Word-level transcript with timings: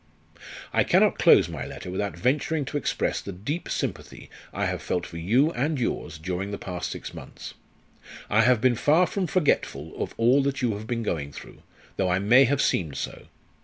"I 0.73 0.83
cannot 0.83 1.19
close 1.19 1.47
my 1.47 1.63
letter 1.63 1.91
without 1.91 2.17
venturing 2.17 2.65
to 2.65 2.77
express 2.77 3.21
the 3.21 3.31
deep 3.31 3.69
sympathy 3.69 4.31
I 4.51 4.65
have 4.65 4.81
felt 4.81 5.05
for 5.05 5.17
you 5.17 5.51
and 5.53 5.79
yours 5.79 6.17
during 6.17 6.49
the 6.49 6.57
past 6.57 6.89
six 6.89 7.13
months. 7.13 7.53
I 8.27 8.41
have 8.41 8.61
been 8.61 8.73
far 8.73 9.05
from 9.05 9.27
forgetful 9.27 9.93
of 10.01 10.15
all 10.17 10.41
that 10.41 10.59
you 10.59 10.73
have 10.73 10.87
been 10.87 11.03
going 11.03 11.31
through, 11.31 11.61
though 11.97 12.09
I 12.09 12.17
may 12.17 12.45
have 12.45 12.63
seemed 12.63 12.97
so. 12.97 13.27